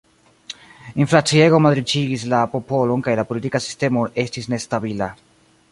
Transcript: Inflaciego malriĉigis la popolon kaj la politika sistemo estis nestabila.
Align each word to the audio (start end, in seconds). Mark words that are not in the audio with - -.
Inflaciego 1.03 1.59
malriĉigis 1.65 2.25
la 2.33 2.41
popolon 2.55 3.05
kaj 3.09 3.17
la 3.21 3.27
politika 3.33 3.65
sistemo 3.69 4.09
estis 4.25 4.53
nestabila. 4.57 5.15